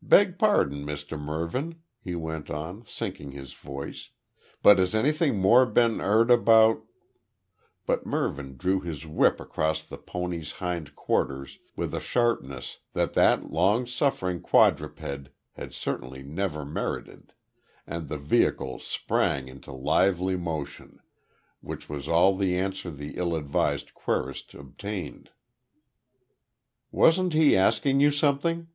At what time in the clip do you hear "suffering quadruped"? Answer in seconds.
13.86-15.00